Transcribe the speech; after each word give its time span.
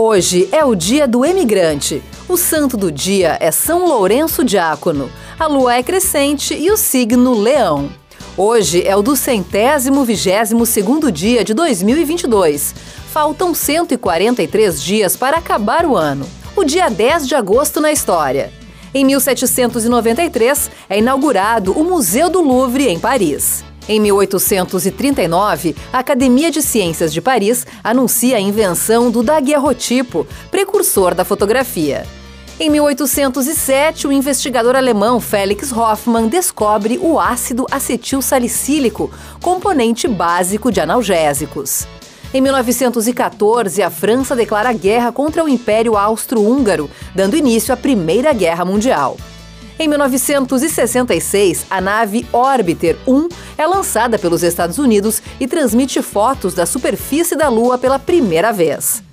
Hoje 0.00 0.48
é 0.52 0.64
o 0.64 0.76
dia 0.76 1.08
do 1.08 1.24
emigrante. 1.24 2.00
O 2.28 2.36
santo 2.36 2.76
do 2.76 2.92
dia 2.92 3.36
é 3.40 3.50
São 3.50 3.84
Lourenço 3.84 4.44
Diácono. 4.44 5.10
A 5.36 5.48
lua 5.48 5.74
é 5.74 5.82
crescente 5.82 6.54
e 6.54 6.70
o 6.70 6.76
signo 6.76 7.34
Leão. 7.34 7.90
Hoje 8.36 8.80
é 8.86 8.94
o 8.94 9.02
do 9.02 9.16
centésimo 9.16 10.04
vigésimo 10.04 10.64
segundo 10.64 11.10
dia 11.10 11.42
de 11.42 11.52
2022. 11.52 12.76
Faltam 13.10 13.52
143 13.52 14.80
dias 14.80 15.16
para 15.16 15.38
acabar 15.38 15.84
o 15.84 15.96
ano. 15.96 16.24
O 16.54 16.62
dia 16.62 16.88
10 16.88 17.26
de 17.26 17.34
agosto 17.34 17.80
na 17.80 17.90
história. 17.90 18.52
Em 18.94 19.04
1793 19.04 20.70
é 20.88 20.98
inaugurado 21.00 21.72
o 21.72 21.82
Museu 21.82 22.30
do 22.30 22.40
Louvre 22.40 22.86
em 22.86 23.00
Paris. 23.00 23.67
Em 23.88 23.98
1839, 24.00 25.74
a 25.90 26.00
Academia 26.00 26.50
de 26.50 26.60
Ciências 26.60 27.10
de 27.10 27.22
Paris 27.22 27.66
anuncia 27.82 28.36
a 28.36 28.40
invenção 28.40 29.10
do 29.10 29.22
daguerrotipo, 29.22 30.26
precursor 30.50 31.14
da 31.14 31.24
fotografia. 31.24 32.06
Em 32.60 32.68
1807, 32.68 34.06
o 34.06 34.12
investigador 34.12 34.76
alemão 34.76 35.20
Felix 35.20 35.72
Hoffmann 35.72 36.28
descobre 36.28 36.98
o 37.00 37.18
ácido 37.18 37.64
acetil 37.70 38.20
salicílico, 38.20 39.10
componente 39.40 40.06
básico 40.06 40.70
de 40.70 40.80
analgésicos. 40.80 41.86
Em 42.34 42.42
1914, 42.42 43.82
a 43.82 43.88
França 43.88 44.36
declara 44.36 44.70
guerra 44.74 45.10
contra 45.10 45.42
o 45.42 45.48
Império 45.48 45.96
Austro-Húngaro, 45.96 46.90
dando 47.14 47.36
início 47.36 47.72
à 47.72 47.76
Primeira 47.76 48.34
Guerra 48.34 48.66
Mundial. 48.66 49.16
Em 49.80 49.86
1966, 49.86 51.66
a 51.70 51.80
nave 51.80 52.26
Orbiter 52.32 52.96
1 53.06 53.28
é 53.56 53.64
lançada 53.64 54.18
pelos 54.18 54.42
Estados 54.42 54.76
Unidos 54.76 55.22
e 55.38 55.46
transmite 55.46 56.02
fotos 56.02 56.52
da 56.52 56.66
superfície 56.66 57.36
da 57.36 57.48
Lua 57.48 57.78
pela 57.78 57.96
primeira 57.96 58.52
vez. 58.52 59.04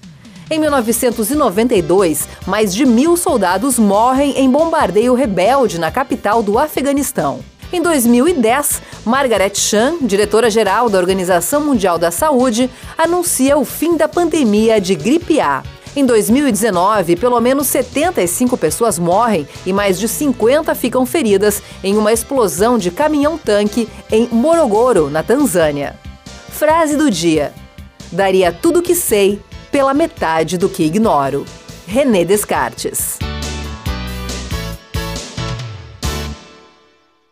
Em 0.50 0.60
1992, 0.60 2.28
mais 2.48 2.74
de 2.74 2.84
mil 2.84 3.16
soldados 3.16 3.78
morrem 3.78 4.40
em 4.40 4.50
bombardeio 4.50 5.14
rebelde 5.14 5.80
na 5.80 5.92
capital 5.92 6.42
do 6.42 6.58
Afeganistão. 6.58 7.42
Em 7.72 7.80
2010, 7.80 8.82
Margaret 9.06 9.54
Chan, 9.54 9.98
diretora-geral 10.02 10.90
da 10.90 10.98
Organização 10.98 11.64
Mundial 11.64 12.00
da 12.00 12.10
Saúde, 12.10 12.72
anuncia 12.98 13.56
o 13.56 13.66
fim 13.66 13.98
da 13.98 14.08
pandemia 14.08 14.82
de 14.82 14.96
gripe 14.96 15.40
A. 15.40 15.62
Em 15.96 16.06
2019, 16.06 17.16
pelo 17.16 17.40
menos 17.40 17.68
75 17.68 18.58
pessoas 18.58 19.00
morrem 19.00 19.48
e 19.66 19.72
mais 19.72 19.98
de 19.98 20.10
50 20.10 20.76
ficam 20.76 21.06
feridas 21.06 21.64
em 21.82 21.96
uma 21.96 22.12
explosão 22.12 22.78
de 22.78 22.92
caminhão-tanque 22.92 23.88
em 24.12 24.28
Morogoro, 24.30 25.10
na 25.10 25.24
Tanzânia. 25.24 25.98
Frase 26.50 26.98
do 26.98 27.10
dia: 27.10 27.54
Daria 28.12 28.52
tudo 28.52 28.80
o 28.80 28.84
que 28.84 28.94
sei 28.94 29.40
pela 29.72 29.94
metade 29.94 30.58
do 30.58 30.68
que 30.68 30.84
ignoro. 30.84 31.46
René 31.88 32.26
Descartes. 32.26 33.18